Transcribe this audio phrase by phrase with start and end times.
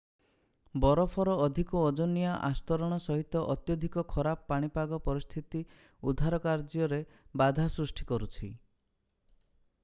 [0.83, 5.63] ବରଫର ଅଧିକ ଓଜନିଆ ଆସ୍ତରଣ ସହିତ ଅତ୍ୟଧିକ ଖରାପ ପାଣିପାଗ ପରିସ୍ଥିତି
[6.13, 7.01] ଉଦ୍ଧାର କାର୍ଯ୍ୟରେ
[7.43, 8.51] ବାଧା ସୃଷ୍ଟି କରୁଛି